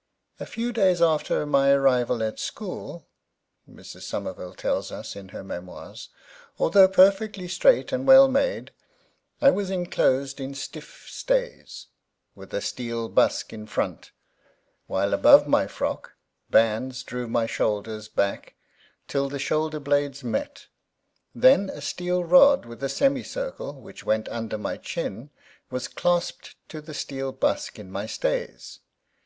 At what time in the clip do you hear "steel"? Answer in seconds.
12.62-13.10, 21.82-22.24, 26.94-27.30